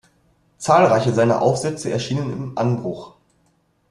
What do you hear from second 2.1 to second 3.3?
im "Anbruch".